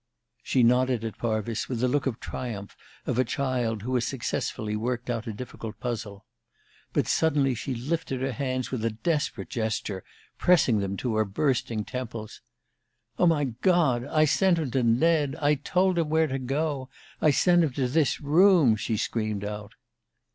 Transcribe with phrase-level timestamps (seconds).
[0.41, 4.75] She nodded at Parvis with the look of triumph of a child who has successfully
[4.75, 6.25] worked out a difficult puzzle.
[6.91, 10.03] But suddenly she lifted her hands with a desperate gesture,
[10.39, 12.41] pressing them to her bursting temples.
[13.19, 14.03] "Oh, my God!
[14.05, 16.89] I sent him to Ned I told him where to go!
[17.21, 19.73] I sent him to this room!" she screamed out.